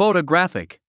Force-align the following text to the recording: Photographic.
Photographic. 0.00 0.80